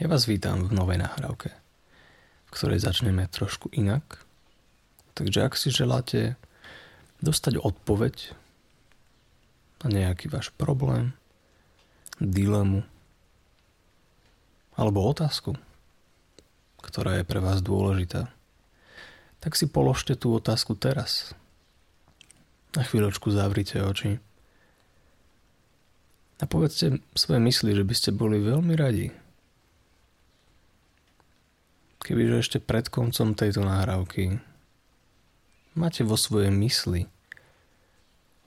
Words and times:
Ja 0.00 0.08
vás 0.08 0.24
vítam 0.24 0.64
v 0.64 0.72
novej 0.72 0.96
nahrávke, 0.96 1.52
v 2.48 2.50
ktorej 2.56 2.80
začneme 2.80 3.28
trošku 3.28 3.68
inak. 3.68 4.24
Takže 5.12 5.44
ak 5.44 5.52
si 5.60 5.68
želáte 5.68 6.40
dostať 7.20 7.60
odpoveď 7.60 8.32
na 9.84 9.88
nejaký 9.92 10.32
váš 10.32 10.56
problém, 10.56 11.12
dilemu 12.16 12.80
alebo 14.72 15.04
otázku, 15.04 15.60
ktorá 16.80 17.20
je 17.20 17.28
pre 17.28 17.44
vás 17.44 17.60
dôležitá, 17.60 18.32
tak 19.44 19.52
si 19.52 19.68
položte 19.68 20.16
tú 20.16 20.32
otázku 20.32 20.80
teraz. 20.80 21.36
Na 22.72 22.88
chvíľočku 22.88 23.28
zavrite 23.28 23.84
oči 23.84 24.16
a 26.40 26.48
povedzte 26.48 27.04
svoje 27.12 27.40
mysli, 27.44 27.76
že 27.76 27.84
by 27.84 27.92
ste 27.92 28.16
boli 28.16 28.40
veľmi 28.40 28.72
radi, 28.80 29.19
kebyže 32.00 32.36
ešte 32.40 32.58
pred 32.58 32.88
koncom 32.88 33.36
tejto 33.36 33.62
náhrávky 33.62 34.40
máte 35.76 36.02
vo 36.02 36.16
svojej 36.18 36.50
mysli 36.50 37.06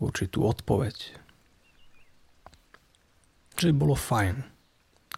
určitú 0.02 0.44
odpoveď. 0.44 0.96
Že 3.56 3.72
by 3.72 3.76
bolo 3.78 3.96
fajn, 3.96 4.44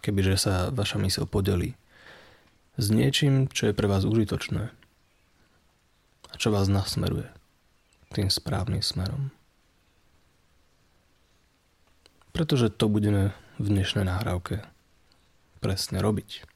kebyže 0.04 0.36
sa 0.38 0.54
vaša 0.70 1.00
mysl 1.02 1.26
podelí 1.26 1.74
s 2.76 2.92
niečím, 2.92 3.48
čo 3.48 3.72
je 3.72 3.76
pre 3.76 3.88
vás 3.88 4.04
užitočné 4.04 4.68
a 6.28 6.34
čo 6.36 6.52
vás 6.52 6.68
nasmeruje 6.68 7.32
tým 8.12 8.28
správnym 8.28 8.84
smerom. 8.84 9.32
Pretože 12.36 12.68
to 12.68 12.92
budeme 12.92 13.32
v 13.56 13.66
dnešnej 13.72 14.04
nahrávke 14.04 14.60
presne 15.64 16.04
robiť. 16.04 16.55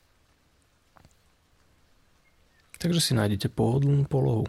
Takže 2.80 3.00
si 3.04 3.12
nájdete 3.12 3.52
pohodlnú 3.52 4.08
polohu. 4.08 4.48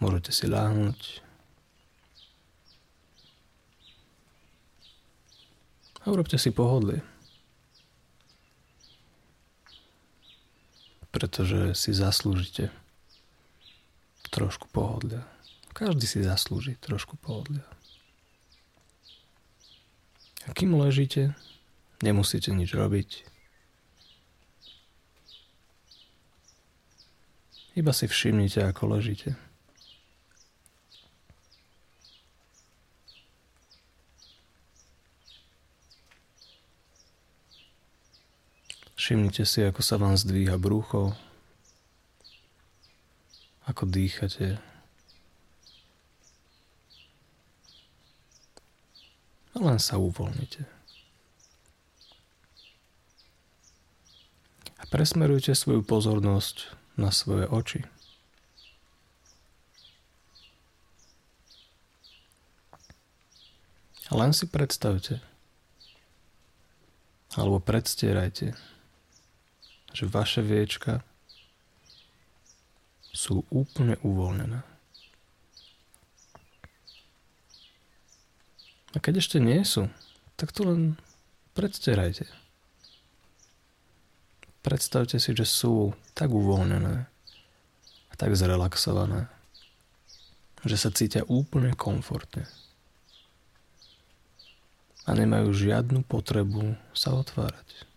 Môžete 0.00 0.32
si 0.32 0.48
láhnuť. 0.48 1.20
A 6.00 6.04
urobte 6.08 6.40
si 6.40 6.48
pohodlie. 6.48 7.04
Pretože 11.12 11.76
si 11.76 11.92
zaslúžite 11.92 12.72
trošku 14.32 14.72
pohodlia. 14.72 15.28
Každý 15.76 16.08
si 16.08 16.24
zaslúži 16.24 16.80
trošku 16.80 17.20
pohodlia. 17.20 17.66
A 20.48 20.56
kým 20.56 20.72
ležíte, 20.80 21.36
nemusíte 22.00 22.56
nič 22.56 22.72
robiť, 22.72 23.27
Iba 27.78 27.94
si 27.94 28.10
všimnite, 28.10 28.58
ako 28.66 28.98
ležíte. 28.98 29.38
Všimnite 38.98 39.46
si, 39.46 39.62
ako 39.62 39.78
sa 39.78 39.94
vám 39.94 40.18
zdvíha 40.18 40.58
brucho, 40.58 41.14
ako 43.70 43.86
dýchate. 43.86 44.58
A 49.54 49.56
len 49.62 49.78
sa 49.78 50.02
uvoľnite. 50.02 50.66
A 54.66 54.82
presmerujte 54.90 55.54
svoju 55.54 55.86
pozornosť 55.86 56.77
na 56.98 57.14
svoje 57.14 57.46
oči. 57.46 57.86
Len 64.08 64.32
si 64.34 64.48
predstavte, 64.50 65.22
alebo 67.38 67.62
predstierajte, 67.62 68.56
že 69.94 70.04
vaše 70.10 70.42
viečka 70.42 71.04
sú 73.14 73.44
úplne 73.52 74.00
uvoľnené. 74.00 74.64
A 78.94 78.96
keď 78.96 79.20
ešte 79.20 79.38
nie 79.38 79.60
sú, 79.62 79.92
tak 80.40 80.56
to 80.56 80.64
len 80.64 80.96
predstierajte. 81.52 82.24
Predstavte 84.68 85.16
si, 85.16 85.32
že 85.32 85.48
sú 85.48 85.96
tak 86.12 86.28
uvoľnené 86.28 87.08
a 88.12 88.14
tak 88.20 88.36
zrelaxované, 88.36 89.32
že 90.68 90.76
sa 90.76 90.92
cítia 90.92 91.24
úplne 91.24 91.72
komfortne 91.72 92.44
a 95.08 95.16
nemajú 95.16 95.56
žiadnu 95.56 96.04
potrebu 96.04 96.76
sa 96.92 97.16
otvárať. 97.16 97.88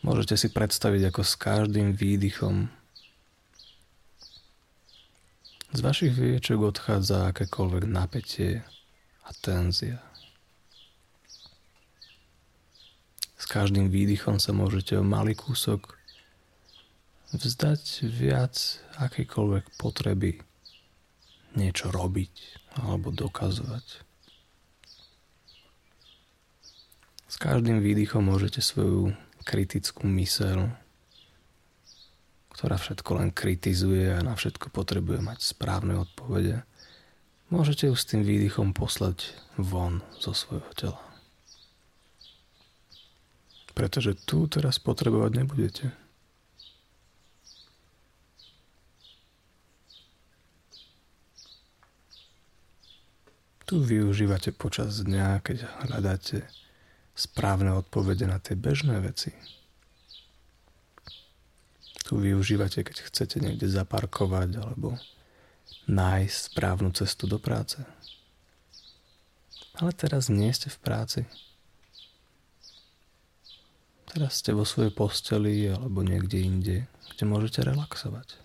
Môžete 0.00 0.40
si 0.40 0.48
predstaviť, 0.48 1.12
ako 1.12 1.20
s 1.20 1.36
každým 1.36 1.92
výdychom 1.92 2.72
z 5.76 5.80
vašich 5.84 6.16
viečok 6.16 6.72
odchádza 6.72 7.28
akékoľvek 7.28 7.84
napätie 7.84 8.64
a 9.28 9.30
tenzia. 9.44 10.00
S 13.36 13.39
každým 13.50 13.90
výdychom 13.90 14.38
sa 14.38 14.54
môžete 14.54 14.94
o 14.94 15.02
malý 15.02 15.34
kúsok 15.34 15.98
vzdať 17.34 18.06
viac 18.06 18.78
akýkoľvek 18.94 19.74
potreby 19.74 20.38
niečo 21.58 21.90
robiť 21.90 22.30
alebo 22.78 23.10
dokazovať. 23.10 24.06
S 27.26 27.36
každým 27.38 27.82
výdychom 27.82 28.30
môžete 28.30 28.62
svoju 28.62 29.18
kritickú 29.42 30.06
myseľ, 30.06 30.70
ktorá 32.54 32.78
všetko 32.78 33.10
len 33.18 33.30
kritizuje 33.34 34.14
a 34.14 34.22
na 34.22 34.38
všetko 34.38 34.70
potrebuje 34.70 35.22
mať 35.26 35.38
správne 35.42 35.98
odpovede, 35.98 36.62
môžete 37.50 37.90
ju 37.90 37.94
s 37.98 38.06
tým 38.06 38.22
výdychom 38.22 38.74
poslať 38.74 39.34
von 39.58 40.06
zo 40.22 40.34
svojho 40.34 40.70
tela. 40.78 41.09
Pretože 43.80 44.12
tu 44.12 44.44
teraz 44.44 44.76
potrebovať 44.76 45.40
nebudete. 45.40 45.88
Tu 53.64 53.80
využívate 53.80 54.52
počas 54.52 55.00
dňa, 55.00 55.40
keď 55.40 55.64
hľadáte 55.88 56.44
správne 57.16 57.72
odpovede 57.72 58.28
na 58.28 58.36
tie 58.36 58.52
bežné 58.52 59.00
veci. 59.00 59.32
Tu 62.04 62.20
využívate, 62.20 62.84
keď 62.84 63.08
chcete 63.08 63.40
niekde 63.40 63.64
zaparkovať 63.64 64.60
alebo 64.60 65.00
nájsť 65.88 66.52
správnu 66.52 66.92
cestu 66.92 67.24
do 67.24 67.40
práce. 67.40 67.80
Ale 69.80 69.96
teraz 69.96 70.28
nie 70.28 70.52
ste 70.52 70.68
v 70.68 70.78
práci. 70.84 71.20
Teraz 74.10 74.42
ste 74.42 74.50
vo 74.50 74.66
svojej 74.66 74.90
posteli 74.90 75.70
alebo 75.70 76.02
niekde 76.02 76.42
inde, 76.42 76.76
kde 77.14 77.24
môžete 77.30 77.62
relaxovať. 77.62 78.42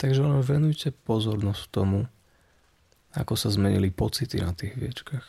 Takže 0.00 0.24
len 0.24 0.40
venujte 0.40 0.96
pozornosť 1.04 1.62
tomu, 1.68 2.08
ako 3.12 3.36
sa 3.36 3.52
zmenili 3.52 3.92
pocity 3.92 4.40
na 4.40 4.56
tých 4.56 4.76
viečkach. 4.80 5.24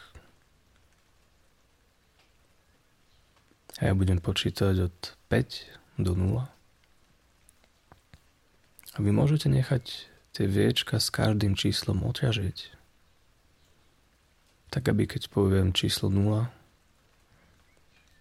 A 3.84 3.92
ja 3.92 3.94
budem 3.96 4.24
počítať 4.24 4.92
od 4.92 4.98
5 5.28 6.00
do 6.00 6.16
0. 6.16 6.48
A 8.96 8.98
vy 9.04 9.12
môžete 9.12 9.52
nechať 9.52 10.08
tie 10.32 10.48
viečka 10.48 11.04
s 11.04 11.12
každým 11.12 11.56
číslom 11.56 12.04
oťažiť 12.08 12.77
tak 14.68 14.92
aby 14.92 15.08
keď 15.08 15.32
poviem 15.32 15.72
číslo 15.72 16.12
0, 16.12 16.48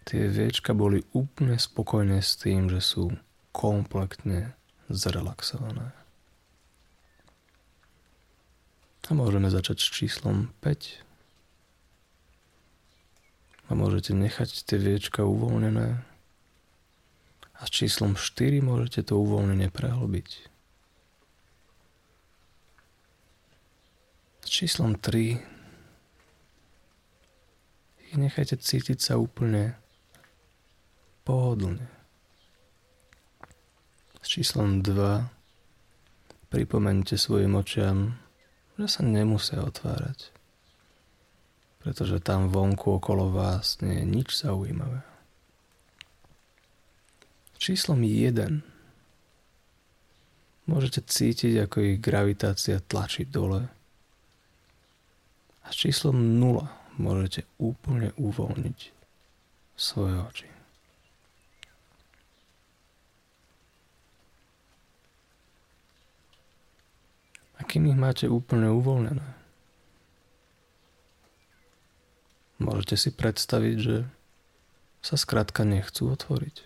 tie 0.06 0.30
viečka 0.30 0.72
boli 0.72 1.02
úplne 1.14 1.58
spokojné 1.58 2.22
s 2.22 2.38
tým, 2.38 2.70
že 2.70 2.80
sú 2.80 3.10
kompletne 3.50 4.54
zrelaxované. 4.86 5.90
A 9.06 9.14
môžeme 9.14 9.46
začať 9.46 9.86
s 9.86 9.88
číslom 9.90 10.50
5. 10.62 11.02
A 13.66 13.74
môžete 13.74 14.14
nechať 14.14 14.66
tie 14.66 14.78
viečka 14.78 15.22
uvoľnené. 15.22 16.02
A 17.56 17.60
s 17.62 17.70
číslom 17.70 18.18
4 18.18 18.62
môžete 18.62 19.06
to 19.06 19.18
uvoľnenie 19.22 19.70
prehlbiť. 19.70 20.50
číslom 24.56 24.96
3 24.96 25.55
ich 28.06 28.14
nechajte 28.14 28.54
cítiť 28.56 28.98
sa 29.02 29.18
úplne 29.18 29.74
pohodlne. 31.26 31.82
S 34.22 34.26
číslom 34.30 34.82
2 34.82 36.50
pripomeňte 36.50 37.18
svojim 37.18 37.58
očiam, 37.58 38.14
že 38.78 38.86
sa 38.86 39.02
nemusia 39.02 39.62
otvárať, 39.62 40.30
pretože 41.82 42.22
tam 42.22 42.50
vonku 42.50 43.02
okolo 43.02 43.30
vás 43.34 43.82
nie 43.82 44.02
je 44.02 44.06
nič 44.06 44.28
zaujímavé. 44.38 45.02
Číslom 47.58 48.06
1 48.06 48.62
môžete 50.70 51.02
cítiť, 51.02 51.66
ako 51.66 51.76
ich 51.82 51.98
gravitácia 51.98 52.78
tlačí 52.78 53.26
dole. 53.26 53.66
A 55.66 55.74
s 55.74 55.82
číslom 55.82 56.38
0 56.38 56.75
môžete 56.96 57.44
úplne 57.60 58.12
uvoľniť 58.16 58.78
svoje 59.76 60.16
oči. 60.20 60.48
A 67.56 67.64
kým 67.64 67.88
ich 67.88 67.96
máte 67.96 68.28
úplne 68.28 68.68
uvoľnené, 68.72 69.28
môžete 72.60 72.96
si 72.96 73.10
predstaviť, 73.12 73.76
že 73.80 73.96
sa 75.00 75.16
skrátka 75.16 75.64
nechcú 75.64 76.12
otvoriť. 76.12 76.56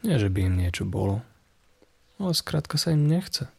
Nie, 0.00 0.16
že 0.16 0.32
by 0.32 0.48
im 0.48 0.54
niečo 0.56 0.88
bolo, 0.88 1.20
ale 2.16 2.32
skrátka 2.32 2.80
sa 2.80 2.92
im 2.96 3.04
nechce. 3.04 3.52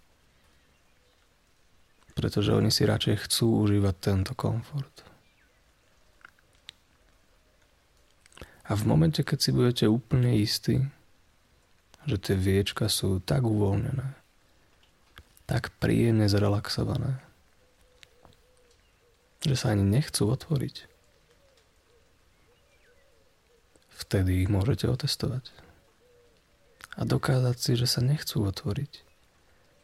Pretože 2.21 2.53
oni 2.53 2.69
si 2.69 2.85
radšej 2.85 3.25
chcú 3.25 3.65
užívať 3.65 3.95
tento 3.97 4.37
komfort. 4.37 4.93
A 8.69 8.77
v 8.77 8.85
momente, 8.85 9.25
keď 9.25 9.37
si 9.41 9.49
budete 9.49 9.85
úplne 9.89 10.37
istí, 10.37 10.85
že 12.05 12.21
tie 12.21 12.37
viečka 12.37 12.85
sú 12.87 13.17
tak 13.19 13.41
uvoľnené, 13.41 14.15
tak 15.49 15.73
príjemne 15.81 16.29
zrelaxované, 16.29 17.19
že 19.41 19.57
sa 19.57 19.73
ani 19.73 19.83
nechcú 19.83 20.29
otvoriť. 20.29 20.87
Vtedy 23.97 24.45
ich 24.45 24.49
môžete 24.49 24.87
otestovať. 24.87 25.49
A 26.95 27.03
dokázať 27.03 27.57
si, 27.57 27.71
že 27.75 27.89
sa 27.89 27.99
nechcú 27.99 28.45
otvoriť, 28.45 29.03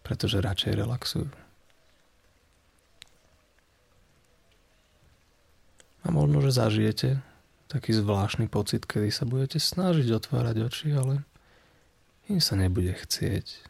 pretože 0.06 0.40
radšej 0.40 0.74
relaxujú. 0.78 1.47
A 6.07 6.09
možno, 6.09 6.39
že 6.39 6.56
zažijete 6.56 7.19
taký 7.68 7.92
zvláštny 7.92 8.48
pocit, 8.48 8.88
kedy 8.88 9.12
sa 9.12 9.27
budete 9.27 9.59
snažiť 9.59 10.07
otvárať 10.15 10.56
oči, 10.63 10.88
ale 10.95 11.27
im 12.31 12.39
sa 12.39 12.56
nebude 12.56 12.95
chcieť 12.95 13.68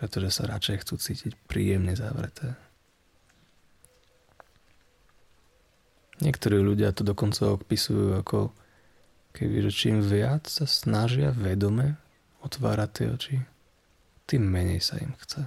pretože 0.00 0.40
sa 0.40 0.48
radšej 0.48 0.80
chcú 0.80 0.94
cítiť 0.96 1.32
príjemne 1.44 1.92
zavreté. 1.92 2.56
Niektorí 6.24 6.56
ľudia 6.56 6.96
to 6.96 7.04
dokonca 7.04 7.52
opisujú 7.52 8.16
ako 8.16 8.48
keby, 9.36 9.68
že 9.68 9.76
čím 9.76 10.00
viac 10.00 10.48
sa 10.48 10.64
snažia 10.64 11.36
vedome 11.36 12.00
otvárať 12.40 12.90
tie 12.96 13.06
oči, 13.12 13.36
tým 14.24 14.48
menej 14.48 14.80
sa 14.80 14.96
im 14.96 15.12
chce. 15.20 15.44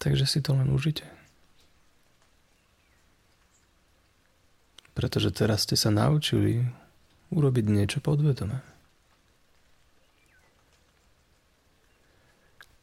Takže 0.00 0.24
si 0.24 0.40
to 0.40 0.56
len 0.56 0.72
užite. 0.72 1.04
Pretože 4.96 5.28
teraz 5.28 5.68
ste 5.68 5.76
sa 5.76 5.92
naučili 5.92 6.64
urobiť 7.28 7.64
niečo 7.68 7.98
podvedome. 8.00 8.64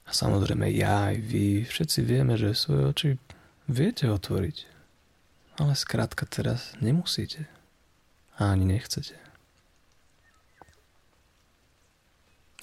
A 0.08 0.12
samozrejme 0.16 0.72
ja 0.72 1.12
aj 1.12 1.16
vy, 1.20 1.68
všetci 1.68 2.00
vieme, 2.06 2.40
že 2.40 2.56
svoje 2.56 2.84
oči 2.88 3.10
viete 3.68 4.08
otvoriť. 4.08 4.58
Ale 5.58 5.74
skrátka 5.76 6.24
teraz 6.30 6.78
nemusíte. 6.80 7.50
A 8.40 8.54
ani 8.54 8.64
nechcete. 8.70 9.18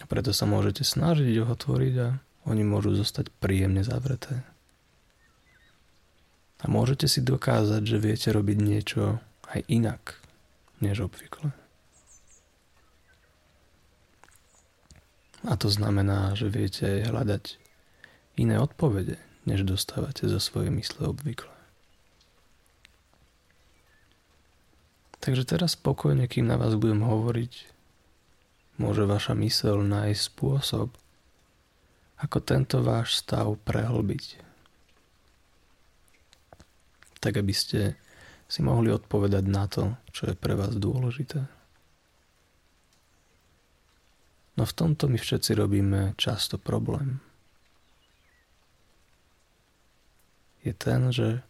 A 0.00 0.04
preto 0.06 0.32
sa 0.32 0.46
môžete 0.48 0.86
snažiť 0.86 1.42
ho 1.42 1.52
otvoriť 1.52 1.94
a 2.00 2.08
oni 2.44 2.62
môžu 2.64 2.92
zostať 2.92 3.32
príjemne 3.40 3.80
zavreté. 3.80 4.44
A 6.60 6.68
môžete 6.68 7.08
si 7.08 7.20
dokázať, 7.20 7.84
že 7.84 8.00
viete 8.00 8.28
robiť 8.32 8.58
niečo 8.60 9.20
aj 9.52 9.60
inak, 9.68 10.16
než 10.80 11.04
obvykle. 11.04 11.52
A 15.44 15.60
to 15.60 15.68
znamená, 15.68 16.32
že 16.32 16.48
viete 16.48 17.04
hľadať 17.04 17.60
iné 18.40 18.56
odpovede, 18.56 19.20
než 19.44 19.68
dostávate 19.68 20.24
zo 20.24 20.40
svojej 20.40 20.72
mysle 20.72 21.12
obvykle. 21.12 21.52
Takže 25.20 25.44
teraz 25.44 25.76
spokojne, 25.76 26.28
kým 26.28 26.48
na 26.48 26.56
vás 26.60 26.76
budem 26.76 27.04
hovoriť, 27.04 27.52
môže 28.80 29.04
vaša 29.04 29.36
mysel 29.40 29.84
nájsť 29.84 30.20
spôsob, 30.32 30.92
ako 32.24 32.40
tento 32.40 32.80
váš 32.80 33.20
stav 33.20 33.52
prehlbiť. 33.68 34.40
Tak, 37.20 37.36
aby 37.36 37.52
ste 37.52 38.00
si 38.48 38.60
mohli 38.64 38.88
odpovedať 38.88 39.44
na 39.44 39.68
to, 39.68 39.96
čo 40.12 40.32
je 40.32 40.34
pre 40.36 40.56
vás 40.56 40.72
dôležité. 40.76 41.44
No 44.54 44.62
v 44.64 44.76
tomto 44.76 45.10
my 45.10 45.18
všetci 45.18 45.52
robíme 45.58 46.14
často 46.16 46.56
problém. 46.56 47.20
Je 50.64 50.72
ten, 50.72 51.12
že 51.12 51.44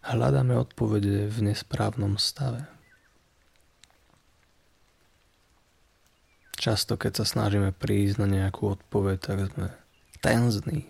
hľadáme 0.00 0.56
odpovede 0.56 1.28
v 1.28 1.38
nesprávnom 1.52 2.16
stave. 2.16 2.73
Často, 6.64 6.96
keď 6.96 7.20
sa 7.20 7.26
snažíme 7.28 7.76
prísť 7.76 8.24
na 8.24 8.28
nejakú 8.40 8.72
odpoveď, 8.72 9.18
tak 9.20 9.52
sme 9.52 9.68
tenzní. 10.24 10.88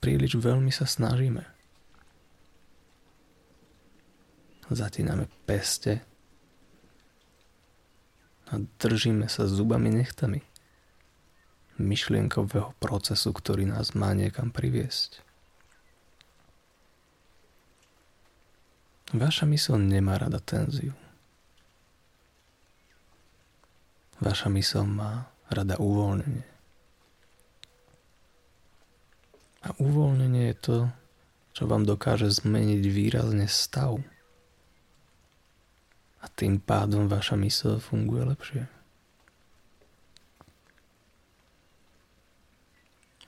Príliš 0.00 0.40
veľmi 0.40 0.72
sa 0.72 0.88
snažíme. 0.88 1.44
Zatíname 4.72 5.28
peste 5.44 6.00
a 8.48 8.56
držíme 8.80 9.28
sa 9.28 9.44
zubami 9.44 9.92
nechtami 9.92 10.40
myšlienkového 11.76 12.72
procesu, 12.80 13.36
ktorý 13.36 13.68
nás 13.68 13.92
má 13.92 14.16
niekam 14.16 14.48
priviesť. 14.48 15.20
Vaša 19.12 19.44
mysl 19.44 19.76
nemá 19.76 20.16
rada 20.16 20.40
tenziu. 20.40 20.96
Vaša 24.20 24.52
mysl 24.52 24.84
má 24.84 25.32
rada 25.48 25.80
uvoľnenie. 25.80 26.44
A 29.60 29.68
uvoľnenie 29.76 30.52
je 30.52 30.56
to, 30.56 30.78
čo 31.56 31.68
vám 31.68 31.84
dokáže 31.84 32.28
zmeniť 32.28 32.80
výrazne 32.84 33.44
stav 33.48 34.00
a 36.20 36.26
tým 36.28 36.60
pádom 36.60 37.08
vaša 37.08 37.36
mysl 37.40 37.80
funguje 37.80 38.22
lepšie. 38.28 38.62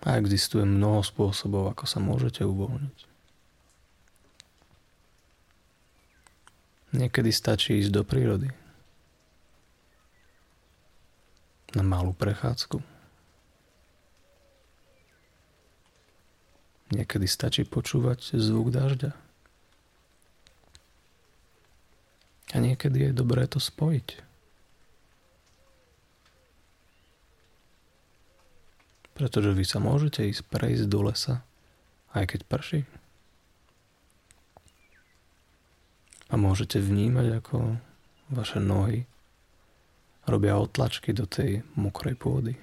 A 0.02 0.18
existuje 0.18 0.66
mnoho 0.66 1.00
spôsobov, 1.00 1.72
ako 1.72 1.84
sa 1.87 2.02
môžete 2.02 2.42
uvoľniť. 2.42 2.99
Niekedy 6.92 7.30
stačí 7.32 7.80
ísť 7.80 7.92
do 7.94 8.02
prírody. 8.04 8.52
Na 11.73 11.81
malú 11.81 12.12
prechádzku. 12.12 12.85
Niekedy 16.93 17.25
stačí 17.25 17.64
počúvať 17.64 18.37
zvuk 18.37 18.69
dažďa. 18.69 19.17
A 22.52 22.57
niekedy 22.61 23.09
je 23.09 23.17
dobré 23.17 23.49
to 23.49 23.57
spojiť. 23.57 24.21
Pretože 29.17 29.57
vy 29.57 29.64
sa 29.64 29.81
môžete 29.81 30.29
ísť 30.29 30.45
prejsť 30.52 30.85
do 30.93 31.09
lesa, 31.09 31.41
aj 32.12 32.37
keď 32.37 32.41
prší. 32.45 32.81
A 36.29 36.37
môžete 36.37 36.76
vnímať, 36.76 37.41
ako 37.41 37.81
vaše 38.29 38.61
nohy 38.61 39.09
robia 40.26 40.59
otlačky 40.59 41.11
do 41.11 41.26
tej 41.26 41.67
mokrej 41.75 42.14
pôdy. 42.14 42.55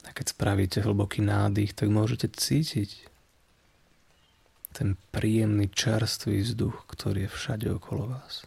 A 0.00 0.10
keď 0.16 0.32
spravíte 0.32 0.78
hlboký 0.80 1.20
nádych, 1.20 1.76
tak 1.76 1.92
môžete 1.92 2.32
cítiť 2.32 3.10
ten 4.72 4.94
príjemný 5.10 5.68
čerstvý 5.68 6.46
vzduch, 6.46 6.86
ktorý 6.86 7.26
je 7.26 7.34
všade 7.34 7.66
okolo 7.74 8.16
vás. 8.16 8.46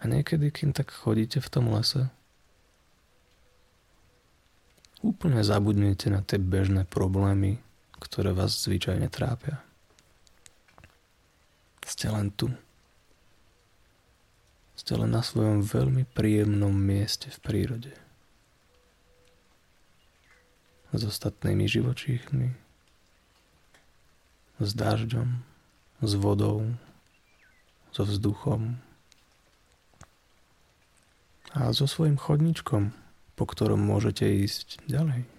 A 0.00 0.06
niekedy, 0.06 0.52
kým 0.54 0.70
tak 0.70 0.92
chodíte 0.92 1.42
v 1.42 1.50
tom 1.50 1.72
lese, 1.72 2.08
úplne 5.02 5.42
zabudnete 5.42 6.12
na 6.12 6.22
tie 6.22 6.38
bežné 6.38 6.86
problémy, 6.86 7.58
ktoré 7.98 8.30
vás 8.32 8.54
zvyčajne 8.64 9.08
trápia. 9.10 9.60
Ste 11.86 12.10
len 12.10 12.34
tu. 12.34 12.50
Ste 14.74 14.98
len 14.98 15.14
na 15.14 15.22
svojom 15.22 15.62
veľmi 15.62 16.02
príjemnom 16.10 16.74
mieste 16.74 17.30
v 17.30 17.38
prírode. 17.38 17.92
S 20.90 21.02
ostatnými 21.06 21.70
živočíchmi, 21.70 22.50
s 24.58 24.70
dažďom, 24.74 25.28
s 26.02 26.12
vodou, 26.18 26.74
so 27.94 28.02
vzduchom, 28.02 28.82
a 31.56 31.72
so 31.72 31.88
svojím 31.88 32.20
chodničkom, 32.20 32.92
po 33.38 33.44
ktorom 33.46 33.80
môžete 33.80 34.28
ísť 34.28 34.84
ďalej. 34.90 35.35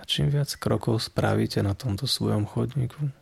A 0.00 0.02
čím 0.08 0.32
viac 0.32 0.48
krokov 0.56 1.04
spravíte 1.04 1.60
na 1.60 1.76
tomto 1.76 2.08
svojom 2.08 2.48
chodníku, 2.48 3.12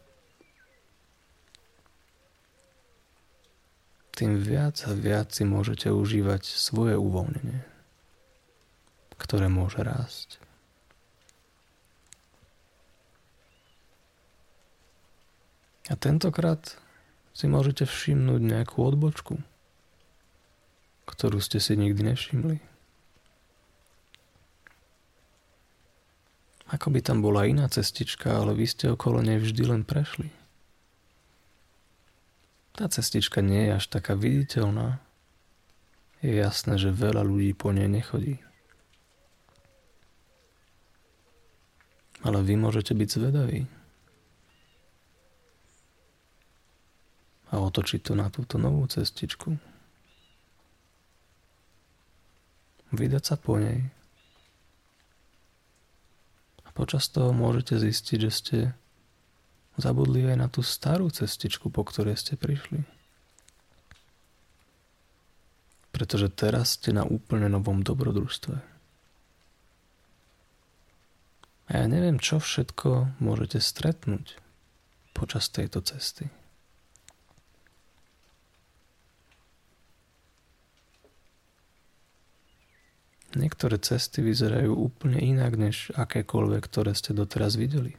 tým 4.19 4.35
viac 4.43 4.83
a 4.87 4.91
viac 4.95 5.31
si 5.31 5.47
môžete 5.47 5.95
užívať 5.95 6.43
svoje 6.43 6.99
uvoľnenie, 6.99 7.63
ktoré 9.15 9.47
môže 9.47 9.79
rásť. 9.79 10.43
A 15.89 15.95
tentokrát 15.95 16.75
si 17.33 17.47
môžete 17.47 17.87
všimnúť 17.87 18.43
nejakú 18.43 18.83
odbočku, 18.83 19.39
ktorú 21.07 21.39
ste 21.39 21.63
si 21.63 21.79
nikdy 21.79 22.13
nevšimli. 22.13 22.68
Ako 26.79 26.95
by 26.95 27.03
tam 27.03 27.19
bola 27.19 27.43
iná 27.51 27.67
cestička, 27.67 28.39
ale 28.39 28.55
vy 28.55 28.71
ste 28.71 28.95
okolo 28.95 29.19
nej 29.19 29.43
vždy 29.43 29.63
len 29.67 29.83
prešli. 29.83 30.31
Tá 32.79 32.87
cestička 32.87 33.43
nie 33.43 33.67
je 33.67 33.83
až 33.83 33.85
taká 33.91 34.15
viditeľná. 34.15 35.03
Je 36.23 36.39
jasné, 36.39 36.79
že 36.79 36.95
veľa 36.95 37.27
ľudí 37.27 37.51
po 37.59 37.75
nej 37.75 37.91
nechodí. 37.91 38.39
Ale 42.23 42.39
vy 42.47 42.55
môžete 42.55 42.95
byť 42.95 43.09
zvedaví. 43.11 43.67
a 47.49 47.55
otočiť 47.57 48.01
to 48.05 48.13
na 48.13 48.29
túto 48.29 48.61
novú 48.61 48.85
cestičku. 48.85 49.57
Vydať 52.93 53.23
sa 53.25 53.37
po 53.37 53.57
nej. 53.61 53.89
Počas 56.79 57.11
toho 57.11 57.35
môžete 57.35 57.75
zistiť, 57.75 58.19
že 58.23 58.31
ste 58.31 58.59
zabudli 59.75 60.31
aj 60.31 60.37
na 60.39 60.47
tú 60.47 60.63
starú 60.63 61.11
cestičku, 61.11 61.75
po 61.75 61.83
ktorej 61.83 62.15
ste 62.15 62.39
prišli. 62.39 62.87
Pretože 65.91 66.31
teraz 66.31 66.79
ste 66.79 66.95
na 66.95 67.03
úplne 67.03 67.51
novom 67.51 67.83
dobrodružstve. 67.83 68.79
A 71.69 71.71
ja 71.75 71.85
neviem, 71.91 72.23
čo 72.23 72.39
všetko 72.39 73.19
môžete 73.19 73.59
stretnúť 73.59 74.39
počas 75.19 75.51
tejto 75.51 75.83
cesty. 75.83 76.31
Niektoré 83.39 83.79
cesty 83.79 84.19
vyzerajú 84.19 84.75
úplne 84.75 85.23
inak 85.23 85.55
než 85.55 85.95
akékoľvek, 85.95 86.63
ktoré 86.67 86.91
ste 86.99 87.15
doteraz 87.15 87.55
videli. 87.55 87.95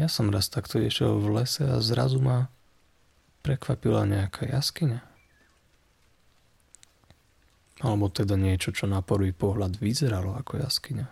Ja 0.00 0.08
som 0.08 0.32
raz 0.32 0.48
takto 0.48 0.80
išiel 0.80 1.20
v 1.20 1.42
lese 1.42 1.68
a 1.68 1.82
zrazu 1.84 2.22
ma 2.22 2.48
prekvapila 3.44 4.08
nejaká 4.08 4.48
jaskyňa. 4.48 5.04
Alebo 7.84 8.08
teda 8.08 8.38
niečo, 8.38 8.72
čo 8.72 8.88
na 8.88 9.04
prvý 9.04 9.36
pohľad 9.36 9.76
vyzeralo 9.76 10.38
ako 10.40 10.62
jaskyňa. 10.64 11.06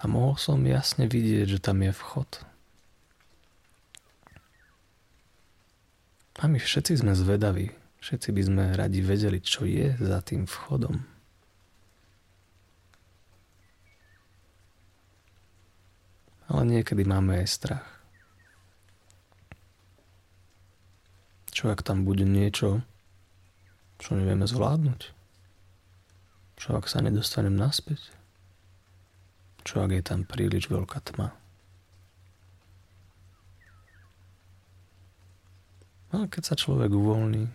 A 0.00 0.04
mohol 0.04 0.36
som 0.36 0.60
jasne 0.68 1.08
vidieť, 1.08 1.56
že 1.56 1.62
tam 1.62 1.80
je 1.80 1.94
vchod. 1.94 2.49
A 6.40 6.48
my 6.48 6.56
všetci 6.56 7.04
sme 7.04 7.12
zvedaví. 7.12 7.68
Všetci 8.00 8.32
by 8.32 8.42
sme 8.48 8.64
radi 8.72 9.04
vedeli, 9.04 9.44
čo 9.44 9.68
je 9.68 9.92
za 10.00 10.24
tým 10.24 10.48
vchodom. 10.48 10.96
Ale 16.48 16.62
niekedy 16.64 17.04
máme 17.04 17.44
aj 17.44 17.46
strach. 17.46 17.88
Čo 21.52 21.76
ak 21.76 21.84
tam 21.84 22.08
bude 22.08 22.24
niečo, 22.24 22.80
čo 24.00 24.16
nevieme 24.16 24.48
zvládnuť? 24.48 25.12
Čo 26.56 26.80
ak 26.80 26.88
sa 26.88 27.04
nedostanem 27.04 27.52
naspäť? 27.52 28.00
Čo 29.68 29.84
ak 29.84 29.92
je 29.92 30.00
tam 30.00 30.24
príliš 30.24 30.72
veľká 30.72 31.04
tma? 31.04 31.39
Ale 36.10 36.26
keď 36.26 36.42
sa 36.42 36.54
človek 36.58 36.90
uvoľní 36.90 37.46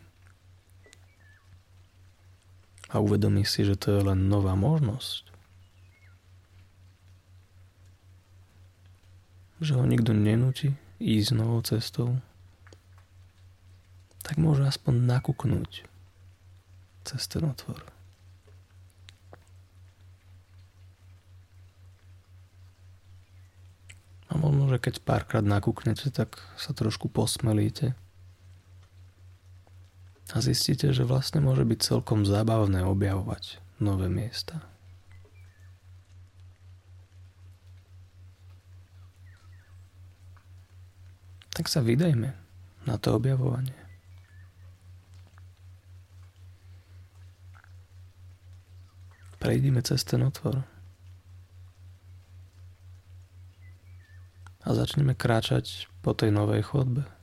a 2.87 2.95
uvedomí 3.03 3.43
si, 3.43 3.67
že 3.67 3.75
to 3.75 3.91
je 3.91 4.01
len 4.07 4.31
nová 4.31 4.55
možnosť, 4.55 5.27
že 9.59 9.75
ho 9.75 9.83
nikto 9.83 10.15
nenúti 10.15 10.71
ísť 11.03 11.29
novou 11.35 11.59
cestou, 11.67 12.15
tak 14.23 14.39
môže 14.39 14.63
aspoň 14.63 15.03
nakúknúť 15.03 15.83
cez 17.03 17.21
ten 17.27 17.43
otvor. 17.43 17.83
A 24.31 24.39
možno, 24.39 24.71
že 24.71 24.79
keď 24.79 25.03
párkrát 25.03 25.43
nakúknete, 25.43 26.07
tak 26.09 26.39
sa 26.55 26.71
trošku 26.71 27.11
posmelíte 27.11 27.95
a 30.33 30.41
zistíte, 30.41 30.89
že 30.89 31.05
vlastne 31.05 31.43
môže 31.43 31.61
byť 31.61 31.79
celkom 31.85 32.25
zábavné 32.25 32.81
objavovať 32.81 33.61
nové 33.77 34.09
miesta. 34.09 34.65
Tak 41.55 41.71
sa 41.71 41.79
vydajme 41.79 42.35
na 42.83 42.95
to 42.99 43.15
objavovanie. 43.15 43.77
Prejdime 49.39 49.79
cez 49.85 50.01
ten 50.03 50.25
otvor. 50.25 50.65
A 54.65 54.73
začneme 54.73 55.13
kráčať 55.13 55.85
po 56.01 56.17
tej 56.17 56.33
novej 56.33 56.65
chodbe. 56.65 57.14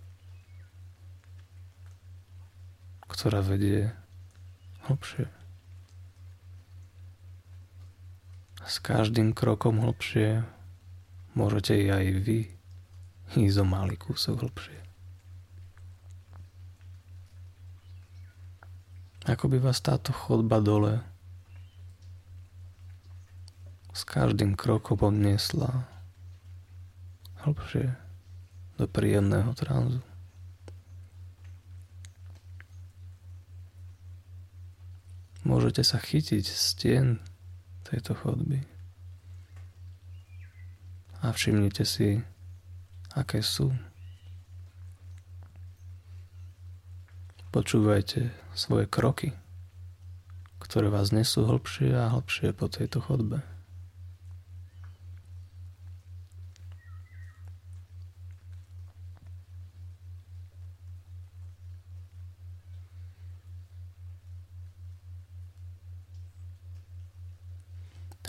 Ktorá 3.12 3.44
vedie 3.44 3.92
hlbšie. 4.88 5.28
S 8.64 8.80
každým 8.80 9.36
krokom 9.36 9.84
hlbšie 9.84 10.48
môžete 11.36 11.76
aj 11.92 12.06
vy 12.24 12.48
ísť 13.36 13.58
o 13.60 13.64
malý 13.68 14.00
kúsok 14.00 14.40
hlbšie. 14.40 14.80
Ako 19.22 19.46
by 19.46 19.58
vás 19.62 19.78
táto 19.78 20.10
chodba 20.10 20.58
dole 20.58 20.98
s 23.92 24.02
každým 24.08 24.56
krokom 24.56 24.98
odniesla 25.04 25.86
hlbšie 27.46 27.92
do 28.80 28.88
príjemného 28.88 29.52
tranzu. 29.54 30.02
Môžete 35.42 35.82
sa 35.82 35.98
chytiť 35.98 36.44
stien 36.46 37.18
tejto 37.86 38.14
chodby. 38.14 38.62
A 41.22 41.30
všimnite 41.30 41.86
si, 41.86 42.18
aké 43.14 43.44
sú. 43.44 43.70
Počúvajte 47.52 48.32
svoje 48.56 48.88
kroky, 48.88 49.36
ktoré 50.58 50.88
vás 50.88 51.12
nesú 51.12 51.44
hlbšie 51.44 51.92
a 51.92 52.10
hlbšie 52.10 52.56
po 52.56 52.66
tejto 52.66 53.04
chodbe. 53.04 53.51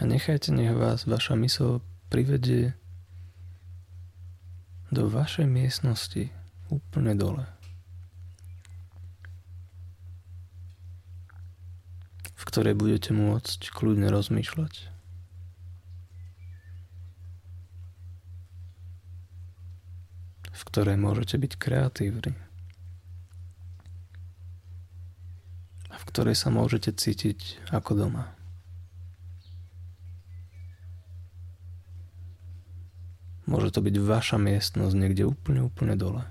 A 0.04 0.06
nechajte, 0.06 0.52
nech 0.52 0.76
vás 0.76 1.08
vaša 1.08 1.40
mysl 1.40 1.80
privedie 2.12 2.76
do 4.92 5.08
vašej 5.08 5.48
miestnosti 5.48 6.28
úplne 6.68 7.16
dole. 7.16 7.48
v 12.44 12.52
ktorej 12.52 12.76
budete 12.76 13.16
môcť 13.16 13.72
kľudne 13.72 14.12
rozmýšľať. 14.12 14.92
v 20.54 20.62
ktorej 20.74 21.00
môžete 21.00 21.40
byť 21.40 21.54
kreatívni 21.56 22.36
a 25.88 25.96
v 25.96 26.04
ktorej 26.12 26.36
sa 26.36 26.52
môžete 26.52 26.92
cítiť 26.92 27.72
ako 27.72 27.92
doma. 28.06 28.43
Môže 33.44 33.76
to 33.76 33.84
byť 33.84 33.96
vaša 34.00 34.38
miestnosť 34.40 34.96
niekde 34.96 35.28
úplne, 35.28 35.68
úplne 35.68 36.00
dole. 36.00 36.24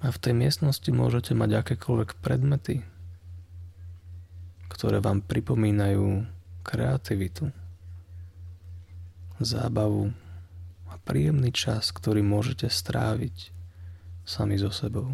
A 0.00 0.08
v 0.08 0.16
tej 0.16 0.32
miestnosti 0.32 0.88
môžete 0.88 1.36
mať 1.36 1.60
akékoľvek 1.60 2.16
predmety, 2.24 2.80
ktoré 4.72 4.96
vám 5.04 5.20
pripomínajú 5.20 6.24
kreativitu, 6.64 7.52
zábavu 9.36 10.08
a 10.88 10.96
príjemný 11.04 11.52
čas, 11.52 11.92
ktorý 11.92 12.24
môžete 12.24 12.72
stráviť 12.72 13.52
sami 14.24 14.56
so 14.56 14.72
sebou. 14.72 15.12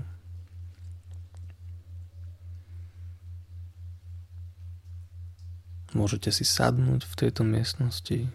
Môžete 5.95 6.35
si 6.35 6.43
sadnúť 6.43 7.07
v 7.07 7.14
tejto 7.14 7.47
miestnosti, 7.47 8.26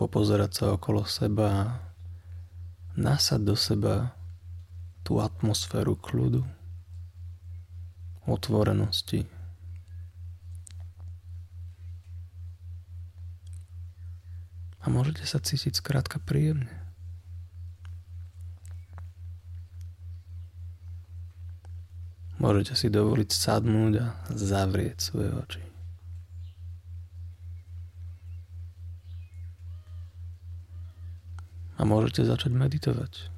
popozerať 0.00 0.50
sa 0.54 0.64
okolo 0.78 1.04
seba 1.04 1.76
nasať 2.96 3.40
do 3.44 3.52
seba 3.52 4.16
tú 5.04 5.20
atmosféru 5.20 5.98
kľudu, 5.98 6.40
otvorenosti. 8.24 9.28
A 14.80 14.88
môžete 14.88 15.28
sa 15.28 15.36
cítiť 15.36 15.76
skrátka 15.76 16.16
príjemne. 16.16 16.79
Môžete 22.40 22.72
si 22.72 22.88
dovoliť 22.88 23.28
sadnúť 23.36 24.00
a 24.00 24.06
zavrieť 24.32 24.96
svoje 24.96 25.28
oči. 25.28 25.62
A 31.76 31.84
môžete 31.84 32.24
začať 32.24 32.56
meditovať. 32.56 33.28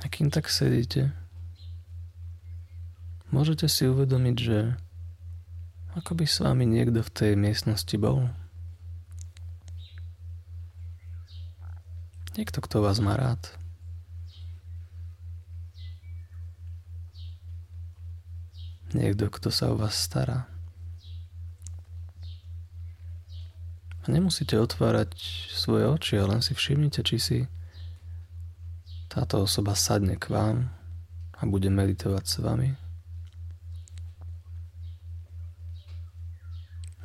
A 0.00 0.06
kým 0.08 0.32
tak 0.32 0.48
sedíte, 0.48 1.12
môžete 3.28 3.68
si 3.68 3.84
uvedomiť, 3.84 4.36
že 4.40 4.87
ako 5.96 6.12
by 6.18 6.24
s 6.28 6.44
vami 6.44 6.68
niekto 6.68 7.00
v 7.00 7.10
tej 7.14 7.32
miestnosti 7.38 7.96
bol. 7.96 8.28
Niekto, 12.38 12.62
kto 12.62 12.84
vás 12.84 13.00
má 13.02 13.18
rád. 13.18 13.40
Niekto, 18.94 19.28
kto 19.28 19.48
sa 19.52 19.68
o 19.68 19.76
vás 19.76 19.98
stará. 19.98 20.48
A 24.02 24.06
nemusíte 24.08 24.56
otvárať 24.56 25.12
svoje 25.52 25.84
oči, 25.84 26.16
ale 26.16 26.38
len 26.38 26.42
si 26.46 26.56
všimnite, 26.56 27.04
či 27.04 27.16
si 27.20 27.38
táto 29.12 29.44
osoba 29.44 29.76
sadne 29.76 30.16
k 30.16 30.32
vám 30.32 30.72
a 31.36 31.42
bude 31.44 31.68
meditovať 31.68 32.24
s 32.24 32.36
vami. 32.40 32.87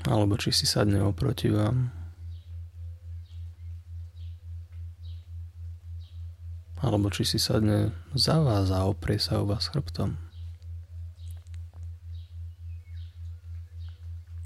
Alebo 0.04 0.36
či 0.36 0.52
si 0.52 0.68
sadne 0.68 1.00
oproti 1.00 1.48
vám. 1.48 1.88
Alebo 6.84 7.08
či 7.08 7.24
si 7.24 7.40
sadne 7.40 7.96
za 8.12 8.44
vás 8.44 8.68
a 8.68 8.84
oprie 8.84 9.16
sa 9.16 9.40
o 9.40 9.48
vás 9.48 9.72
chrbtom. 9.72 10.20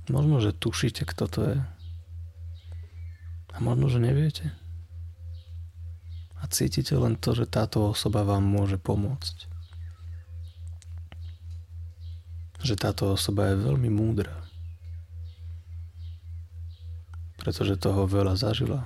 Možno, 0.07 0.39
že 0.39 0.55
tušíte, 0.55 1.03
kto 1.03 1.25
to 1.27 1.39
je. 1.51 1.57
A 3.51 3.57
možno, 3.59 3.89
že 3.89 3.99
neviete. 3.99 4.53
A 6.37 6.45
cítite 6.47 6.93
len 6.93 7.17
to, 7.17 7.33
že 7.33 7.49
táto 7.49 7.89
osoba 7.89 8.21
vám 8.21 8.45
môže 8.45 8.77
pomôcť. 8.77 9.49
Že 12.61 12.75
táto 12.77 13.17
osoba 13.17 13.51
je 13.51 13.65
veľmi 13.65 13.89
múdra. 13.89 14.46
Pretože 17.47 17.79
toho 17.79 18.03
veľa 18.03 18.35
zažila. 18.35 18.83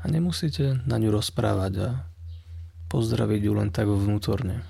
A 0.00 0.08
nemusíte 0.08 0.80
na 0.88 0.96
ňu 0.96 1.12
rozprávať 1.12 1.72
a 1.84 1.88
pozdraviť 2.88 3.40
ju 3.44 3.52
len 3.52 3.68
tak 3.68 3.84
vnútorne. 3.84 4.64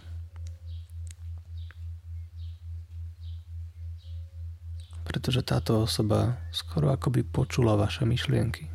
Pretože 5.06 5.46
táto 5.46 5.86
osoba 5.86 6.42
skoro 6.50 6.90
akoby 6.90 7.22
počula 7.22 7.78
vaše 7.78 8.02
myšlienky. 8.02 8.66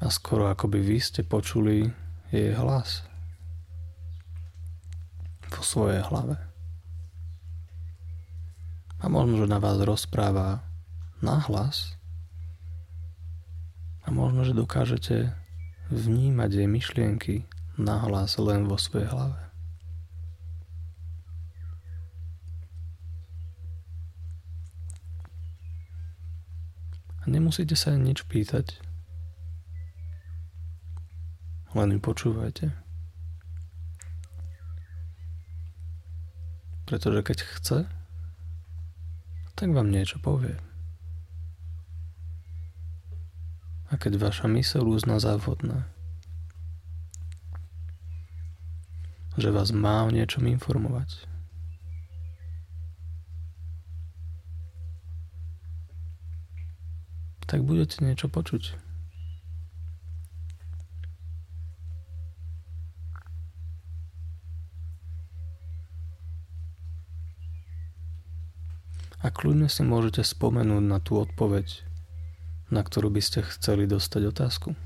A 0.00 0.08
skoro 0.08 0.48
akoby 0.48 0.80
vy 0.80 0.96
ste 0.96 1.20
počuli 1.20 1.92
jej 2.32 2.56
hlas 2.56 3.11
vo 5.62 5.70
svojej 5.70 6.02
hlave. 6.10 6.34
A 8.98 9.06
možno, 9.06 9.38
že 9.38 9.46
na 9.46 9.62
vás 9.62 9.78
rozpráva 9.78 10.66
nahlas 11.22 11.94
a 14.02 14.10
možno, 14.10 14.42
že 14.42 14.58
dokážete 14.58 15.30
vnímať 15.86 16.50
jej 16.50 16.66
myšlienky 16.66 17.34
nahlas 17.78 18.42
len 18.42 18.66
vo 18.66 18.74
svojej 18.74 19.06
hlave. 19.06 19.38
A 27.22 27.24
nemusíte 27.30 27.78
sa 27.78 27.94
nič 27.94 28.26
pýtať, 28.26 28.82
len 31.78 31.94
ju 31.94 32.00
počúvajte. 32.02 32.82
Pretože 36.92 37.24
keď 37.24 37.38
chce, 37.40 37.78
tak 39.56 39.72
vám 39.72 39.88
niečo 39.88 40.20
povie. 40.20 40.60
A 43.88 43.96
keď 43.96 44.20
vaša 44.20 44.44
mysel 44.52 44.84
uzná 44.84 45.16
za 45.16 45.40
vhodné, 45.40 45.88
že 49.40 49.48
vás 49.48 49.72
má 49.72 50.04
o 50.04 50.12
niečom 50.12 50.44
informovať, 50.44 51.24
tak 57.48 57.64
budete 57.64 58.04
niečo 58.04 58.28
počuť. 58.28 58.91
A 69.32 69.40
kľudne 69.40 69.64
si 69.64 69.80
môžete 69.80 70.20
spomenúť 70.20 70.84
na 70.84 71.00
tú 71.00 71.16
odpoveď, 71.16 71.88
na 72.68 72.84
ktorú 72.84 73.08
by 73.08 73.24
ste 73.24 73.40
chceli 73.40 73.88
dostať 73.88 74.28
otázku. 74.28 74.76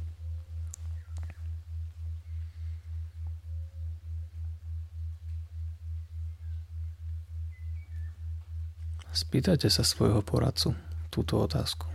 Spýtajte 9.11 9.67
sa 9.67 9.83
svojho 9.83 10.23
poradcu 10.23 10.79
túto 11.11 11.43
otázku. 11.43 11.91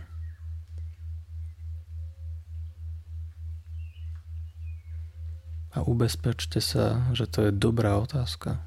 A 5.72 5.80
ubezpečte 5.80 6.60
sa, 6.60 7.08
že 7.16 7.24
to 7.24 7.48
je 7.48 7.50
dobrá 7.56 7.96
otázka. 7.96 8.60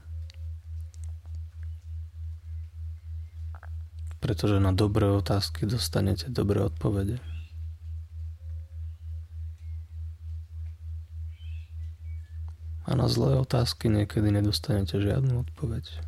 Pretože 4.25 4.57
na 4.57 4.73
dobré 4.73 5.05
otázky 5.05 5.69
dostanete 5.69 6.33
dobré 6.33 6.57
odpovede. 6.65 7.21
A 12.89 12.97
na 12.97 13.05
zlé 13.05 13.38
otázky 13.38 13.85
niekedy 13.85 14.33
nedostanete 14.33 14.97
žiadnu 14.97 15.45
odpoveď. 15.45 16.01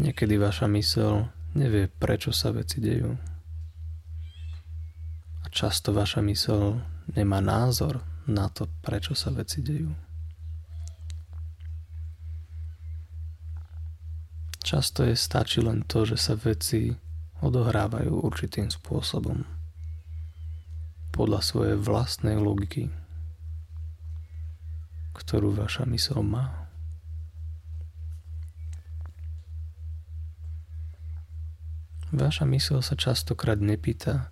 Niekedy 0.00 0.40
vaša 0.40 0.64
mysel 0.72 1.28
nevie, 1.52 1.92
prečo 1.92 2.32
sa 2.32 2.56
veci 2.56 2.80
dejú. 2.80 3.12
A 5.44 5.46
často 5.52 5.92
vaša 5.92 6.24
mysel 6.24 6.80
nemá 7.12 7.44
názor 7.44 8.00
na 8.24 8.48
to, 8.48 8.64
prečo 8.80 9.12
sa 9.12 9.28
veci 9.28 9.60
dejú. 9.60 9.92
Často 14.70 15.02
je 15.02 15.18
stačí 15.18 15.58
len 15.58 15.82
to, 15.82 16.06
že 16.06 16.14
sa 16.14 16.38
veci 16.38 16.94
odohrávajú 17.42 18.22
určitým 18.22 18.70
spôsobom 18.70 19.42
podľa 21.10 21.42
svojej 21.42 21.74
vlastnej 21.74 22.38
logiky, 22.38 22.86
ktorú 25.18 25.58
vaša 25.58 25.90
mysel 25.90 26.22
má. 26.22 26.70
Vaša 32.14 32.46
mysl 32.46 32.78
sa 32.78 32.94
častokrát 32.94 33.58
nepýta, 33.58 34.30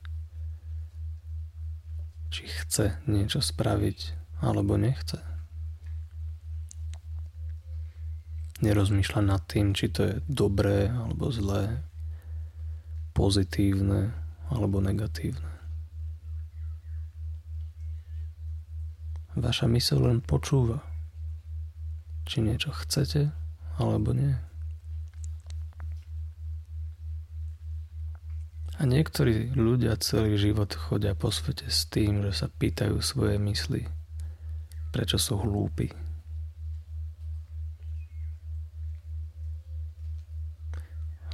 či 2.30 2.46
chce 2.46 3.02
niečo 3.10 3.42
spraviť 3.42 4.14
alebo 4.38 4.78
nechce. 4.78 5.37
Nerozmýšľa 8.58 9.22
nad 9.22 9.42
tým, 9.46 9.70
či 9.70 9.86
to 9.86 10.02
je 10.02 10.14
dobré 10.26 10.90
alebo 10.90 11.30
zlé, 11.30 11.78
pozitívne 13.14 14.10
alebo 14.50 14.82
negatívne. 14.82 15.58
Vaša 19.38 19.70
mysl 19.70 20.02
len 20.02 20.18
počúva, 20.18 20.82
či 22.26 22.42
niečo 22.42 22.74
chcete 22.74 23.30
alebo 23.78 24.10
nie. 24.10 24.34
A 28.78 28.86
niektorí 28.86 29.54
ľudia 29.54 29.98
celý 29.98 30.38
život 30.38 30.70
chodia 30.74 31.14
po 31.14 31.30
svete 31.34 31.66
s 31.70 31.86
tým, 31.90 32.26
že 32.26 32.42
sa 32.42 32.46
pýtajú 32.46 32.98
svoje 33.02 33.38
mysli, 33.38 33.86
prečo 34.90 35.18
sú 35.18 35.38
hlúpi. 35.38 36.07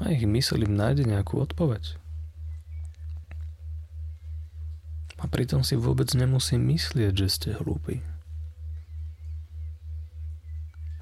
A 0.03 0.11
ich 0.11 0.27
mysl 0.27 0.65
im 0.67 0.75
nájde 0.75 1.07
nejakú 1.07 1.39
odpoveď. 1.39 2.01
A 5.23 5.31
pritom 5.31 5.63
si 5.63 5.79
vôbec 5.79 6.11
nemusí 6.19 6.59
myslieť, 6.59 7.13
že 7.15 7.29
ste 7.31 7.49
hlúpi. 7.55 8.03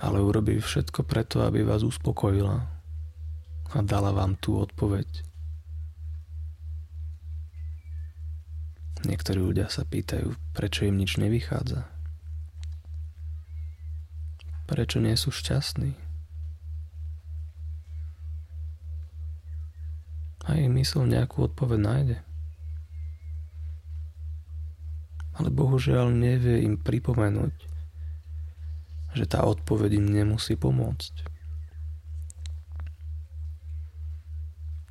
Ale 0.02 0.20
urobí 0.20 0.60
všetko 0.60 1.06
preto, 1.06 1.46
aby 1.46 1.64
vás 1.64 1.86
uspokojila 1.86 2.68
a 3.72 3.78
dala 3.80 4.12
vám 4.12 4.36
tú 4.36 4.60
odpoveď, 4.60 5.08
Niektorí 9.02 9.42
ľudia 9.42 9.66
sa 9.66 9.82
pýtajú, 9.82 10.38
prečo 10.54 10.86
im 10.86 10.94
nič 10.94 11.18
nevychádza. 11.18 11.90
Prečo 14.70 15.02
nie 15.02 15.18
sú 15.18 15.34
šťastní? 15.34 15.98
Mysl 20.82 21.06
nejakú 21.06 21.46
odpoveď 21.46 21.78
nájde. 21.78 22.18
Ale 25.38 25.48
bohužiaľ 25.54 26.10
nevie 26.10 26.66
im 26.66 26.74
pripomenúť, 26.74 27.54
že 29.14 29.24
tá 29.30 29.46
odpoveď 29.46 30.02
im 30.02 30.10
nemusí 30.10 30.58
pomôcť. 30.58 31.30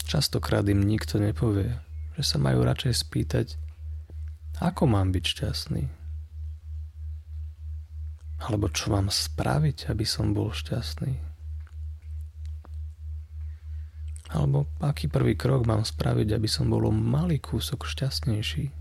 Častokrát 0.08 0.63
im 0.71 0.80
nikto 0.80 1.19
nepovie, 1.19 1.75
že 2.15 2.23
sa 2.23 2.39
majú 2.39 2.63
radšej 2.63 2.93
spýtať, 2.95 3.47
ako 4.63 4.88
mám 4.88 5.12
byť 5.12 5.23
šťastný? 5.23 5.84
Alebo 8.41 8.71
čo 8.73 8.95
mám 8.95 9.12
spraviť, 9.12 9.91
aby 9.91 10.06
som 10.08 10.34
bol 10.34 10.56
šťastný? 10.56 11.31
Alebo 14.32 14.63
aký 14.80 15.12
prvý 15.12 15.36
krok 15.36 15.67
mám 15.67 15.84
spraviť, 15.84 16.39
aby 16.39 16.48
som 16.48 16.72
bol 16.72 16.88
malý 16.88 17.36
kúsok 17.36 17.84
šťastnejší? 17.84 18.72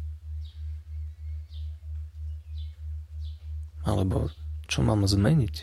Alebo 3.83 4.31
čo 4.71 4.87
mám 4.87 5.03
zmeniť, 5.03 5.57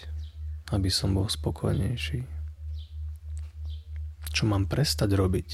aby 0.75 0.91
som 0.91 1.15
bol 1.15 1.31
spokojnejší? 1.31 2.27
Čo 4.35 4.43
mám 4.43 4.67
prestať 4.67 5.15
robiť, 5.15 5.49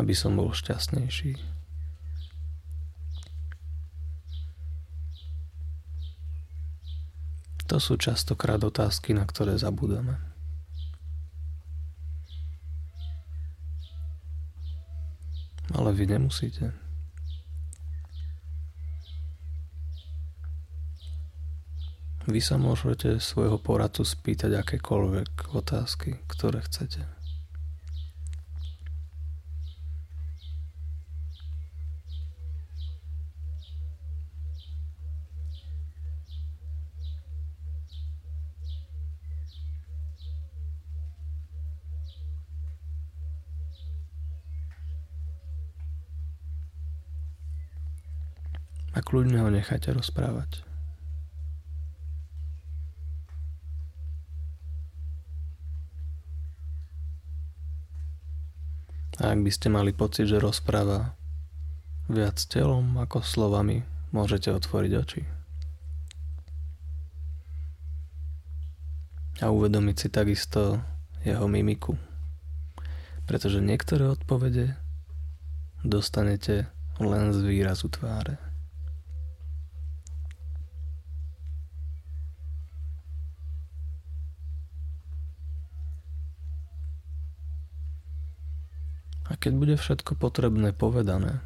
aby 0.00 0.16
som 0.16 0.32
bol 0.32 0.56
šťastnejší? 0.56 1.58
To 7.68 7.76
sú 7.76 8.00
častokrát 8.00 8.64
otázky, 8.64 9.12
na 9.12 9.28
ktoré 9.28 9.60
zabudeme. 9.60 10.27
Ale 15.78 15.94
vy 15.94 16.10
nemusíte. 16.10 16.74
Vy 22.28 22.44
sa 22.44 22.60
môžete 22.60 23.22
svojho 23.22 23.56
poradcu 23.56 24.04
spýtať 24.04 24.60
akékoľvek 24.60 25.54
otázky, 25.56 26.20
ktoré 26.28 26.60
chcete. 26.66 27.17
A 48.98 49.00
kľudne 49.00 49.38
ho 49.38 49.46
nechajte 49.46 49.94
rozprávať. 49.94 50.66
A 59.22 59.34
ak 59.34 59.38
by 59.42 59.50
ste 59.54 59.70
mali 59.70 59.94
pocit, 59.94 60.26
že 60.26 60.42
rozpráva 60.42 61.14
viac 62.10 62.38
telom 62.50 62.98
ako 62.98 63.22
slovami, 63.22 63.86
môžete 64.10 64.50
otvoriť 64.50 64.92
oči. 64.94 65.22
A 69.38 69.54
uvedomiť 69.54 69.96
si 69.98 70.08
takisto 70.10 70.82
jeho 71.22 71.46
mimiku. 71.46 71.94
Pretože 73.26 73.62
niektoré 73.62 74.10
odpovede 74.10 74.74
dostanete 75.86 76.66
len 76.98 77.30
z 77.30 77.38
výrazu 77.46 77.86
tváre. 77.90 78.48
A 89.27 89.27
keď 89.38 89.52
bude 89.54 89.74
všetko 89.78 90.18
potrebné 90.18 90.74
povedané, 90.74 91.38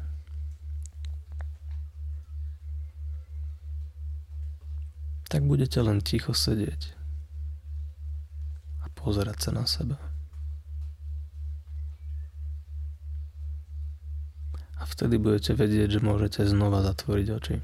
tak 5.29 5.45
budete 5.45 5.81
len 5.81 6.01
ticho 6.01 6.33
sedieť 6.33 6.93
a 8.81 8.89
pozerať 8.93 9.49
sa 9.49 9.51
na 9.53 9.65
seba. 9.65 9.97
A 14.77 14.85
vtedy 14.85 15.17
budete 15.17 15.55
vedieť, 15.55 15.97
že 15.97 16.05
môžete 16.05 16.43
znova 16.45 16.83
zatvoriť 16.85 17.27
oči. 17.33 17.55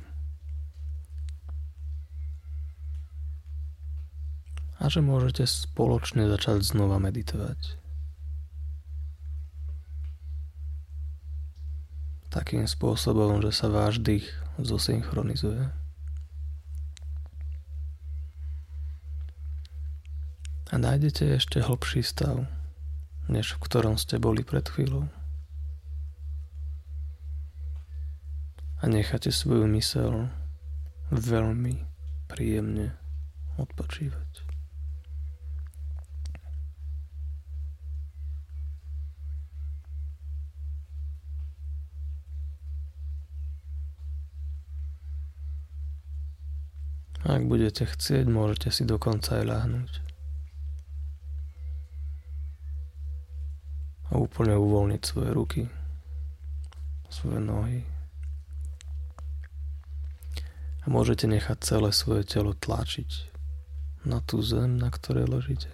A 4.79 4.87
že 4.87 5.03
môžete 5.03 5.43
spoločne 5.43 6.25
začať 6.31 6.63
znova 6.63 6.97
meditovať. 7.03 7.88
Takým 12.29 12.69
spôsobom, 12.69 13.41
že 13.41 13.51
sa 13.53 13.67
váš 13.69 13.97
dých 14.01 14.29
zosynchronizuje. 14.61 15.79
a 20.69 20.75
nájdete 20.77 21.41
ešte 21.41 21.65
hlbší 21.65 22.05
stav, 22.05 22.45
než 23.25 23.57
v 23.57 23.61
ktorom 23.65 23.97
ste 23.97 24.21
boli 24.21 24.45
pred 24.45 24.61
chvíľou. 24.69 25.09
A 28.79 28.83
necháte 28.87 29.33
svoju 29.33 29.65
mysel 29.75 30.29
veľmi 31.09 31.83
príjemne 32.29 32.95
odpočívať. 33.57 34.48
Ak 47.29 47.45
budete 47.45 47.85
chcieť, 47.85 48.25
môžete 48.25 48.73
si 48.73 48.89
dokonca 48.89 49.37
aj 49.37 49.45
ľahnúť. 49.45 50.09
a 54.09 54.17
úplne 54.17 54.57
uvoľniť 54.57 55.01
svoje 55.05 55.31
ruky, 55.31 55.61
svoje 57.13 57.39
nohy. 57.41 57.79
A 60.81 60.85
môžete 60.89 61.29
nechať 61.29 61.61
celé 61.61 61.93
svoje 61.93 62.25
telo 62.25 62.57
tlačiť 62.57 63.29
na 64.07 64.17
tú 64.23 64.41
zem, 64.41 64.81
na 64.81 64.89
ktorej 64.89 65.29
ležíte. 65.29 65.69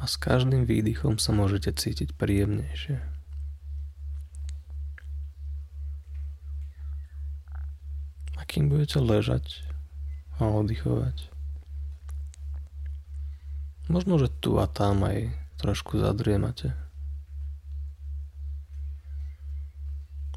A 0.00 0.08
s 0.08 0.16
každým 0.16 0.64
výdychom 0.64 1.20
sa 1.20 1.36
môžete 1.36 1.76
cítiť 1.76 2.16
príjemnejšie. 2.16 3.19
Kým 8.50 8.66
budete 8.66 8.98
ležať, 8.98 9.62
a 10.40 10.48
oddychovať. 10.50 11.30
Možno, 13.86 14.16
že 14.16 14.32
tu 14.40 14.56
a 14.56 14.66
tam 14.66 15.06
aj 15.06 15.30
trošku 15.60 16.00
zadriemate. 16.00 16.72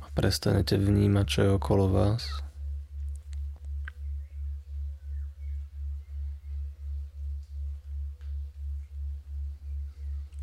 A 0.04 0.06
prestanete 0.13 0.76
vnímať, 0.76 1.26
čo 1.26 1.39
je 1.41 1.56
okolo 1.56 1.86
vás. 1.88 2.21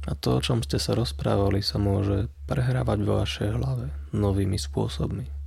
A 0.08 0.16
to, 0.18 0.38
o 0.38 0.40
čom 0.42 0.64
ste 0.64 0.80
sa 0.80 0.96
rozprávali, 0.96 1.60
sa 1.62 1.78
môže 1.78 2.32
prehrávať 2.48 2.98
vo 3.04 3.20
vašej 3.20 3.50
hlave 3.52 3.92
novými 4.10 4.58
spôsobmi. 4.58 5.39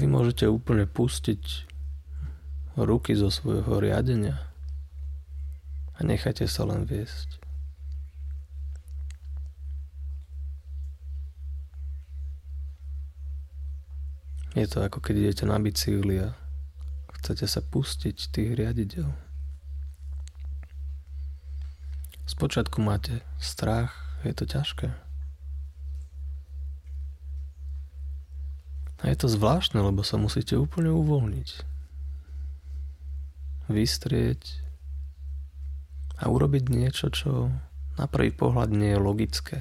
Vy 0.00 0.08
môžete 0.08 0.48
úplne 0.48 0.88
pustiť 0.88 1.68
ruky 2.80 3.12
zo 3.12 3.28
svojho 3.28 3.84
riadenia 3.84 4.40
a 5.92 6.00
nechajte 6.00 6.48
sa 6.48 6.64
len 6.64 6.88
viesť. 6.88 7.36
Je 14.56 14.64
to 14.64 14.80
ako 14.80 15.04
keď 15.04 15.14
idete 15.20 15.44
na 15.44 15.60
bicykli 15.60 16.24
a 16.24 16.32
chcete 17.20 17.44
sa 17.44 17.60
pustiť 17.60 18.16
tých 18.32 18.56
riadidel. 18.56 19.12
Spočiatku 22.24 22.80
máte 22.80 23.20
strach, 23.36 23.92
je 24.24 24.32
to 24.32 24.48
ťažké. 24.48 25.09
A 29.00 29.08
je 29.08 29.16
to 29.16 29.32
zvláštne, 29.32 29.80
lebo 29.80 30.04
sa 30.04 30.20
musíte 30.20 30.60
úplne 30.60 30.92
uvoľniť. 30.92 31.48
Vystrieť 33.72 34.60
a 36.20 36.28
urobiť 36.28 36.68
niečo, 36.68 37.08
čo 37.08 37.48
na 37.96 38.04
prvý 38.04 38.28
pohľad 38.32 38.68
nie 38.76 38.92
je 38.92 39.00
logické. 39.00 39.58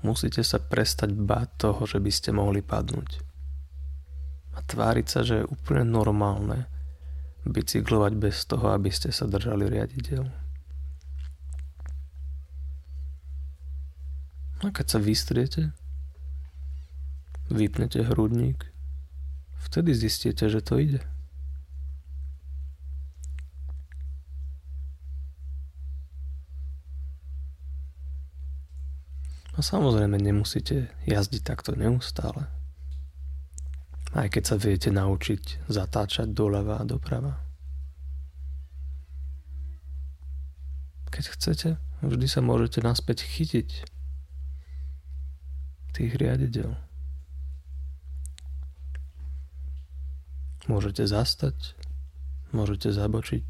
Musíte 0.00 0.40
sa 0.40 0.56
prestať 0.56 1.12
báť 1.12 1.48
toho, 1.60 1.84
že 1.84 2.00
by 2.00 2.08
ste 2.08 2.32
mohli 2.32 2.64
padnúť. 2.64 3.20
A 4.56 4.64
tváriť 4.64 5.06
sa, 5.06 5.20
že 5.20 5.44
je 5.44 5.50
úplne 5.50 5.84
normálne 5.84 6.64
bicyklovať 7.44 8.12
bez 8.16 8.48
toho, 8.48 8.72
aby 8.72 8.88
ste 8.88 9.12
sa 9.12 9.28
držali 9.28 9.68
riaditeľ. 9.68 10.49
A 14.60 14.68
keď 14.68 14.86
sa 14.92 14.98
vystriete, 15.00 15.72
vypnete 17.48 18.04
hrudník, 18.04 18.68
vtedy 19.56 19.96
zistíte, 19.96 20.52
že 20.52 20.60
to 20.60 20.76
ide. 20.76 21.00
A 29.56 29.64
samozrejme 29.64 30.16
nemusíte 30.20 30.92
jazdiť 31.04 31.42
takto 31.44 31.76
neustále. 31.76 32.48
Aj 34.12 34.28
keď 34.28 34.42
sa 34.44 34.56
viete 34.60 34.88
naučiť 34.92 35.68
zatáčať 35.68 36.32
doľava 36.32 36.80
a 36.80 36.88
doprava. 36.88 37.40
Keď 41.12 41.24
chcete, 41.36 41.68
vždy 42.00 42.26
sa 42.28 42.40
môžete 42.40 42.80
naspäť 42.80 43.26
chytiť 43.26 43.99
tých 45.92 46.14
riadidel. 46.16 46.74
Môžete 50.70 51.02
zastať, 51.08 51.74
môžete 52.54 52.94
zabočiť, 52.94 53.48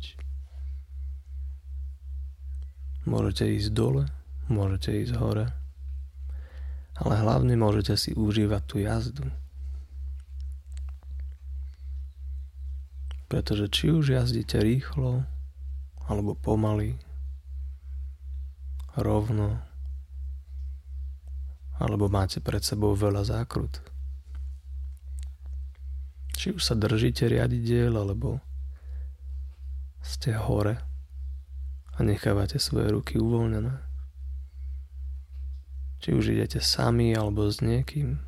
môžete 3.04 3.44
ísť 3.60 3.70
dole, 3.76 4.08
môžete 4.48 5.04
ísť 5.04 5.14
hore, 5.20 5.46
ale 6.96 7.14
hlavne 7.20 7.56
môžete 7.60 7.96
si 7.96 8.10
užívať 8.16 8.62
tú 8.64 8.76
jazdu. 8.80 9.26
Pretože 13.30 13.70
či 13.70 13.94
už 13.94 14.16
jazdíte 14.16 14.58
rýchlo, 14.58 15.22
alebo 16.10 16.34
pomaly, 16.34 16.98
rovno, 18.98 19.62
alebo 21.80 22.12
máte 22.12 22.44
pred 22.44 22.60
sebou 22.60 22.92
veľa 22.92 23.24
zákrut. 23.24 23.80
Či 26.36 26.52
už 26.56 26.60
sa 26.60 26.76
držíte 26.76 27.24
riadidiel, 27.28 27.96
alebo 27.96 28.44
ste 30.04 30.36
hore 30.36 30.80
a 31.96 31.98
nechávate 32.04 32.60
svoje 32.60 32.92
ruky 32.92 33.16
uvoľnené. 33.16 33.80
Či 36.00 36.16
už 36.16 36.32
idete 36.32 36.60
sami 36.60 37.12
alebo 37.12 37.44
s 37.44 37.60
niekým. 37.60 38.20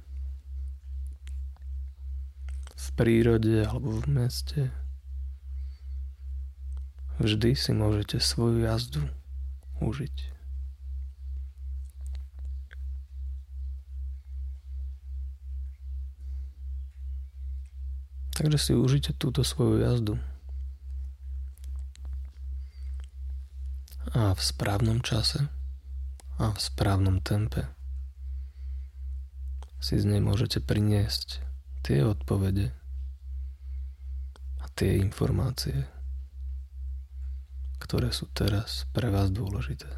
V 2.76 2.88
prírode 2.96 3.64
alebo 3.64 3.96
v 3.96 4.04
meste. 4.12 4.68
Vždy 7.16 7.56
si 7.56 7.72
môžete 7.72 8.20
svoju 8.20 8.68
jazdu 8.68 9.08
užiť. 9.80 10.41
Takže 18.33 18.59
si 18.59 18.73
užite 18.73 19.12
túto 19.14 19.45
svoju 19.45 19.85
jazdu. 19.85 20.16
a 24.12 24.37
v 24.37 24.40
správnom 24.42 25.01
čase 25.01 25.49
a 26.37 26.53
v 26.53 26.59
správnom 26.61 27.25
tempe 27.25 27.64
si 29.81 29.97
z 29.97 30.05
nej 30.05 30.21
môžete 30.21 30.61
priniesť 30.61 31.40
tie 31.81 32.05
odpovede 32.05 32.75
a 34.61 34.64
tie 34.77 35.01
informácie, 35.01 35.88
ktoré 37.81 38.12
sú 38.12 38.29
teraz 38.31 38.87
pre 38.92 39.09
vás 39.11 39.33
dôležité. 39.33 39.90